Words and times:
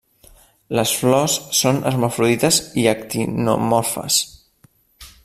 Les 0.77 0.93
flors 1.01 1.35
són 1.57 1.77
hermafrodites 1.91 2.61
i 2.85 2.89
actinomorfes. 2.95 4.21